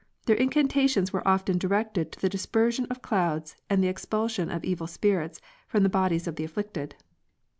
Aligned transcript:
Their 0.25 0.35
in 0.35 0.49
cantations 0.49 1.13
were 1.13 1.27
often 1.27 1.59
directed 1.59 2.11
to 2.13 2.19
the 2.19 2.27
dispersion 2.27 2.87
of 2.89 3.03
clouds 3.03 3.55
and 3.69 3.83
the 3.83 3.87
expulsion 3.87 4.49
of 4.49 4.63
evil 4.63 4.87
spirits 4.87 5.39
from 5.67 5.83
the 5.83 5.89
bodies 5.89 6.25
of 6.25 6.37
the 6.37 6.43
afflicted. 6.43 6.95